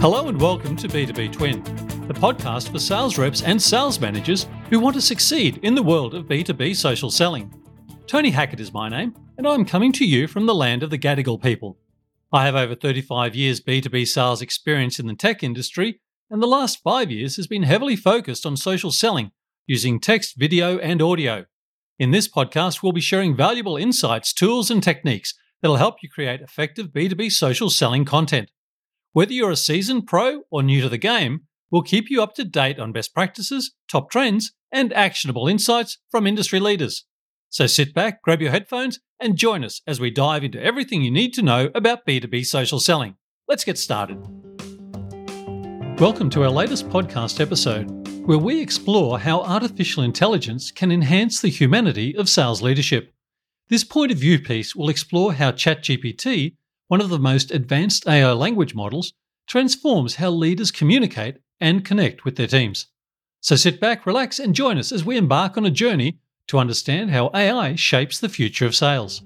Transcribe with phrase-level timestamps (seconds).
[0.00, 1.60] Hello and welcome to B2B Twin,
[2.06, 6.14] the podcast for sales reps and sales managers who want to succeed in the world
[6.14, 7.52] of B2B social selling.
[8.06, 10.98] Tony Hackett is my name, and I'm coming to you from the land of the
[10.98, 11.78] Gadigal people.
[12.32, 16.78] I have over 35 years B2B sales experience in the tech industry, and the last
[16.80, 19.32] five years has been heavily focused on social selling
[19.66, 21.44] using text, video, and audio.
[21.98, 26.40] In this podcast, we'll be sharing valuable insights, tools, and techniques that'll help you create
[26.40, 28.52] effective B2B social selling content.
[29.14, 32.44] Whether you're a seasoned pro or new to the game, we'll keep you up to
[32.44, 37.06] date on best practices, top trends, and actionable insights from industry leaders.
[37.48, 41.10] So sit back, grab your headphones, and join us as we dive into everything you
[41.10, 43.14] need to know about B2B social selling.
[43.48, 44.18] Let's get started.
[45.98, 51.48] Welcome to our latest podcast episode, where we explore how artificial intelligence can enhance the
[51.48, 53.14] humanity of sales leadership.
[53.70, 56.56] This point of view piece will explore how ChatGPT
[56.88, 59.12] one of the most advanced AI language models,
[59.46, 62.88] transforms how leaders communicate and connect with their teams.
[63.40, 67.10] So sit back, relax, and join us as we embark on a journey to understand
[67.10, 69.22] how AI shapes the future of sales.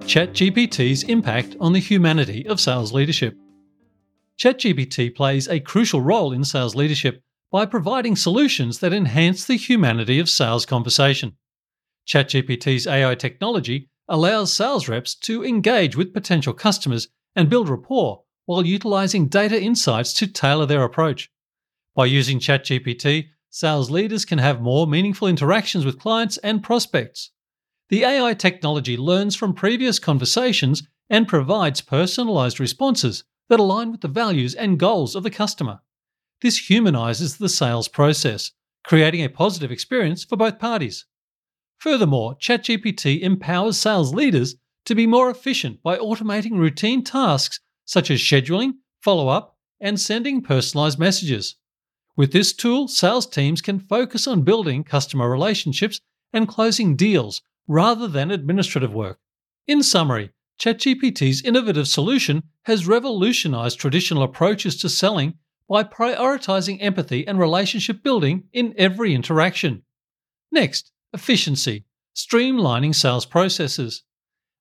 [0.00, 3.36] ChatGPT's impact on the humanity of sales leadership.
[4.38, 10.18] ChatGPT plays a crucial role in sales leadership by providing solutions that enhance the humanity
[10.18, 11.36] of sales conversation.
[12.08, 18.66] ChatGPT's AI technology allows sales reps to engage with potential customers and build rapport while
[18.66, 21.30] utilizing data insights to tailor their approach.
[21.94, 27.30] By using ChatGPT, sales leaders can have more meaningful interactions with clients and prospects.
[27.88, 34.08] The AI technology learns from previous conversations and provides personalized responses that align with the
[34.08, 35.80] values and goals of the customer.
[36.42, 38.52] This humanizes the sales process,
[38.84, 41.06] creating a positive experience for both parties.
[41.80, 48.20] Furthermore, ChatGPT empowers sales leaders to be more efficient by automating routine tasks such as
[48.20, 51.56] scheduling, follow up, and sending personalized messages.
[52.16, 56.02] With this tool, sales teams can focus on building customer relationships
[56.34, 59.18] and closing deals rather than administrative work.
[59.66, 67.38] In summary, ChatGPT's innovative solution has revolutionized traditional approaches to selling by prioritizing empathy and
[67.38, 69.82] relationship building in every interaction.
[70.52, 71.84] Next, efficiency,
[72.14, 74.02] streamlining sales processes.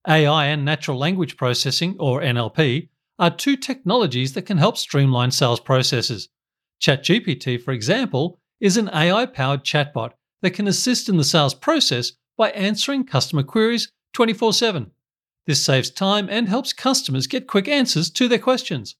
[0.07, 5.59] AI and natural language processing, or NLP, are two technologies that can help streamline sales
[5.59, 6.29] processes.
[6.81, 10.11] ChatGPT, for example, is an AI powered chatbot
[10.41, 14.91] that can assist in the sales process by answering customer queries 24 7.
[15.45, 18.95] This saves time and helps customers get quick answers to their questions.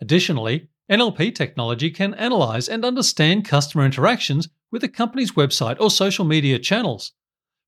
[0.00, 6.24] Additionally, NLP technology can analyze and understand customer interactions with a company's website or social
[6.24, 7.12] media channels.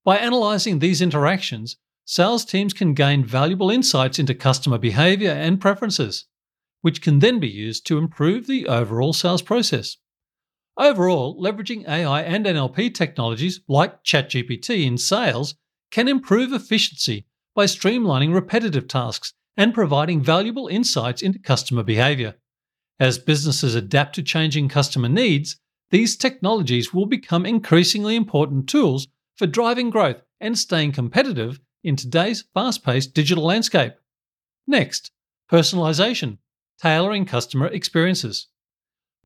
[0.04, 6.26] By analyzing these interactions, sales teams can gain valuable insights into customer behavior and preferences,
[6.82, 9.96] which can then be used to improve the overall sales process.
[10.76, 15.54] Overall, leveraging AI and NLP technologies like ChatGPT in sales
[15.90, 22.36] can improve efficiency by streamlining repetitive tasks and providing valuable insights into customer behavior.
[22.98, 29.46] As businesses adapt to changing customer needs, these technologies will become increasingly important tools for
[29.46, 33.94] driving growth and staying competitive in today's fast paced digital landscape.
[34.66, 35.10] Next,
[35.50, 36.38] personalization,
[36.80, 38.48] tailoring customer experiences.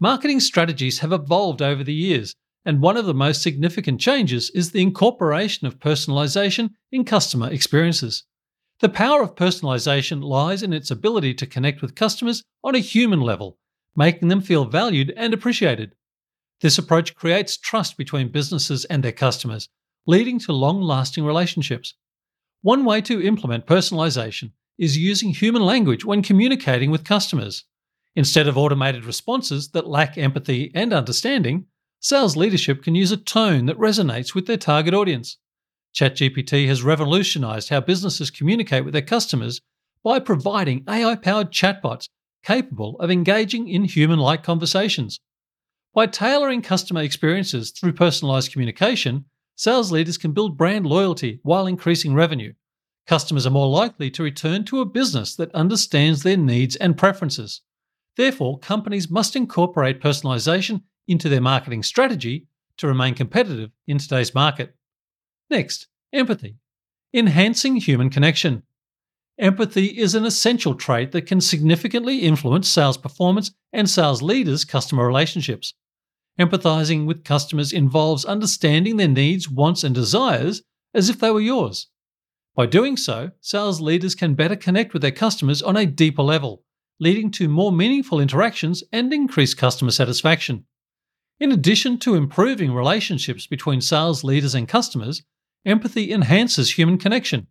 [0.01, 4.71] Marketing strategies have evolved over the years, and one of the most significant changes is
[4.71, 8.25] the incorporation of personalization in customer experiences.
[8.81, 13.21] The power of personalization lies in its ability to connect with customers on a human
[13.21, 13.59] level,
[13.95, 15.95] making them feel valued and appreciated.
[16.65, 19.69] This approach creates trust between businesses and their customers,
[20.07, 21.93] leading to long lasting relationships.
[22.63, 27.65] One way to implement personalization is using human language when communicating with customers.
[28.17, 31.67] Instead of automated responses that lack empathy and understanding,
[32.01, 35.37] sales leadership can use a tone that resonates with their target audience.
[35.95, 39.61] ChatGPT has revolutionized how businesses communicate with their customers
[40.03, 42.09] by providing AI powered chatbots
[42.43, 45.21] capable of engaging in human like conversations.
[45.95, 52.15] By tailoring customer experiences through personalized communication, sales leaders can build brand loyalty while increasing
[52.15, 52.53] revenue.
[53.07, 57.61] Customers are more likely to return to a business that understands their needs and preferences.
[58.17, 62.49] Therefore, companies must incorporate personalization into their marketing strategy
[62.79, 64.75] to remain competitive in today's market.
[65.49, 66.57] Next, empathy.
[67.13, 68.65] Enhancing human connection.
[69.39, 75.07] Empathy is an essential trait that can significantly influence sales performance and sales leaders' customer
[75.07, 75.73] relationships.
[76.39, 81.89] Empathizing with customers involves understanding their needs, wants, and desires as if they were yours.
[82.57, 86.65] By doing so, sales leaders can better connect with their customers on a deeper level,
[87.01, 90.65] leading to more meaningful interactions and increased customer satisfaction.
[91.41, 95.23] In addition to improving relationships between sales leaders and customers,
[95.67, 97.49] empathy enhances human connection.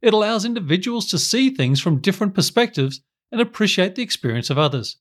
[0.00, 3.00] It allows individuals to see things from different perspectives
[3.32, 4.98] and appreciate the experience of others.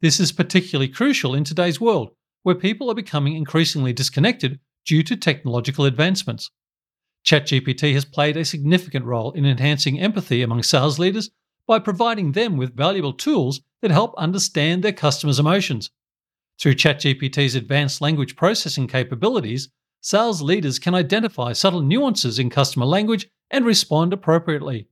[0.00, 2.10] This is particularly crucial in today's world,
[2.42, 6.50] where people are becoming increasingly disconnected due to technological advancements.
[7.24, 11.30] ChatGPT has played a significant role in enhancing empathy among sales leaders
[11.66, 15.90] by providing them with valuable tools that help understand their customers' emotions.
[16.58, 19.68] Through ChatGPT's advanced language processing capabilities,
[20.00, 24.88] sales leaders can identify subtle nuances in customer language and respond appropriately.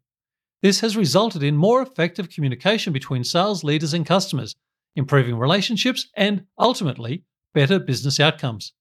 [0.63, 4.55] This has resulted in more effective communication between sales leaders and customers,
[4.97, 7.25] improving relationships and, ultimately,
[7.59, 8.73] better business outcomes.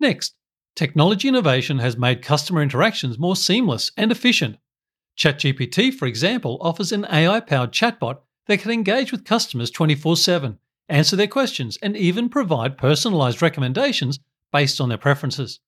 [0.00, 0.34] Next,
[0.78, 4.58] Technology innovation has made customer interactions more seamless and efficient.
[5.18, 10.56] ChatGPT, for example, offers an AI powered chatbot that can engage with customers 24 7,
[10.88, 14.20] answer their questions, and even provide personalized recommendations
[14.52, 15.58] based on their preferences.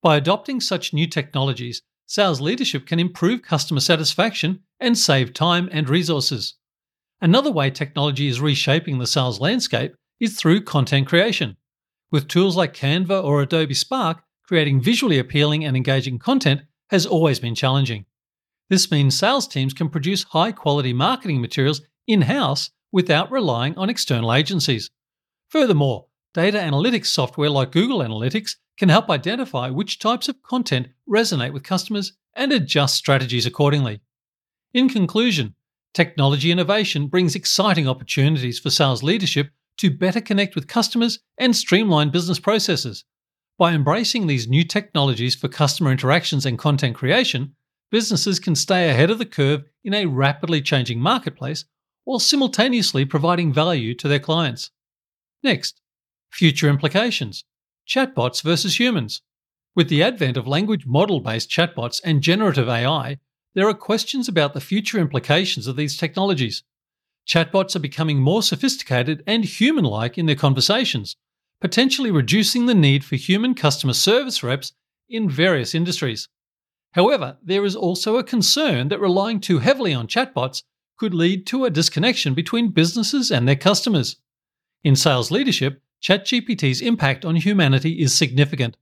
[0.00, 5.88] By adopting such new technologies, sales leadership can improve customer satisfaction and save time and
[5.88, 6.54] resources.
[7.20, 11.56] Another way technology is reshaping the sales landscape is through content creation.
[12.14, 17.40] With tools like Canva or Adobe Spark, creating visually appealing and engaging content has always
[17.40, 18.06] been challenging.
[18.70, 23.90] This means sales teams can produce high quality marketing materials in house without relying on
[23.90, 24.92] external agencies.
[25.48, 31.52] Furthermore, data analytics software like Google Analytics can help identify which types of content resonate
[31.52, 34.00] with customers and adjust strategies accordingly.
[34.72, 35.56] In conclusion,
[35.94, 42.10] technology innovation brings exciting opportunities for sales leadership to better connect with customers and streamline
[42.10, 43.04] business processes.
[43.58, 47.54] By embracing these new technologies for customer interactions and content creation,
[47.90, 51.64] businesses can stay ahead of the curve in a rapidly changing marketplace
[52.04, 54.70] while simultaneously providing value to their clients.
[55.42, 55.80] Next,
[56.30, 57.44] future implications
[57.86, 59.22] chatbots versus humans.
[59.76, 63.18] With the advent of language model based chatbots and generative AI,
[63.54, 66.62] there are questions about the future implications of these technologies.
[67.26, 71.16] Chatbots are becoming more sophisticated and human like in their conversations,
[71.60, 74.72] potentially reducing the need for human customer service reps
[75.08, 76.28] in various industries.
[76.92, 80.62] However, there is also a concern that relying too heavily on chatbots
[80.96, 84.16] could lead to a disconnection between businesses and their customers.
[84.84, 88.76] In sales leadership, ChatGPT's impact on humanity is significant.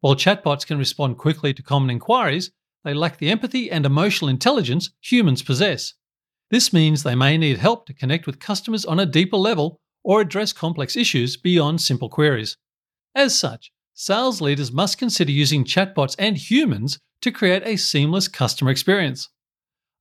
[0.00, 2.52] While chatbots can respond quickly to common inquiries,
[2.84, 5.94] they lack the empathy and emotional intelligence humans possess.
[6.50, 10.20] This means they may need help to connect with customers on a deeper level or
[10.20, 12.56] address complex issues beyond simple queries.
[13.14, 18.70] As such, sales leaders must consider using chatbots and humans to create a seamless customer
[18.70, 19.28] experience.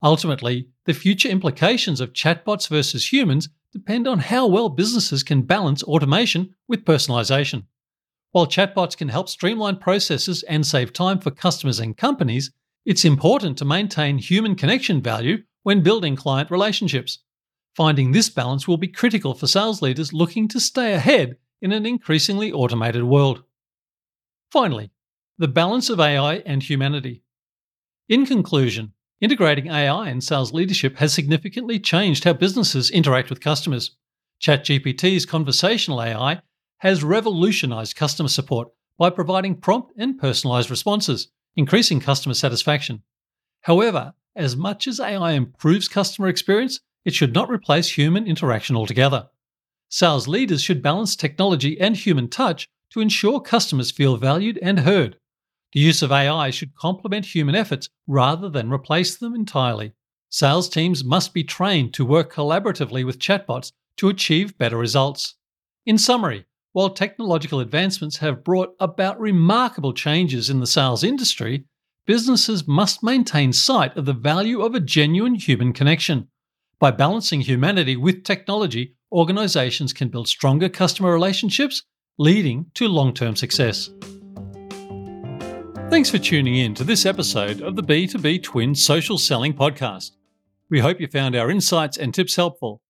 [0.01, 5.83] Ultimately, the future implications of chatbots versus humans depend on how well businesses can balance
[5.83, 7.65] automation with personalization.
[8.31, 12.51] While chatbots can help streamline processes and save time for customers and companies,
[12.85, 17.19] it's important to maintain human connection value when building client relationships.
[17.75, 21.85] Finding this balance will be critical for sales leaders looking to stay ahead in an
[21.85, 23.43] increasingly automated world.
[24.49, 24.91] Finally,
[25.37, 27.21] the balance of AI and humanity.
[28.07, 33.97] In conclusion, integrating AI in sales leadership has significantly changed how businesses interact with customers.
[34.41, 36.39] ChatGPT's conversational AI
[36.77, 43.03] has revolutionized customer support by providing prompt and personalized responses, increasing customer satisfaction.
[43.63, 49.29] However, as much as AI improves customer experience, it should not replace human interaction altogether.
[49.89, 55.17] Sales leaders should balance technology and human touch to ensure customers feel valued and heard.
[55.73, 59.93] The use of AI should complement human efforts rather than replace them entirely.
[60.29, 65.35] Sales teams must be trained to work collaboratively with chatbots to achieve better results.
[65.85, 71.65] In summary, while technological advancements have brought about remarkable changes in the sales industry,
[72.07, 76.29] businesses must maintain sight of the value of a genuine human connection.
[76.79, 81.83] By balancing humanity with technology, organizations can build stronger customer relationships,
[82.17, 83.89] leading to long term success.
[85.89, 90.11] Thanks for tuning in to this episode of the B2B Twin Social Selling Podcast.
[90.69, 92.81] We hope you found our insights and tips helpful.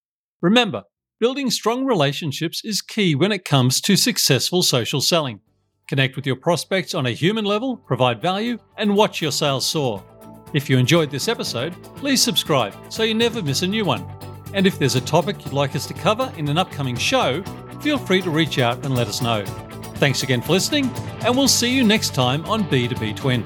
[0.41, 0.83] Remember,
[1.19, 5.41] building strong relationships is key when it comes to successful social selling.
[5.87, 10.03] Connect with your prospects on a human level, provide value, and watch your sales soar.
[10.53, 14.05] If you enjoyed this episode, please subscribe so you never miss a new one.
[14.53, 17.41] And if there's a topic you'd like us to cover in an upcoming show,
[17.81, 19.45] feel free to reach out and let us know.
[19.95, 20.91] Thanks again for listening,
[21.21, 23.43] and we'll see you next time on B2B Twin.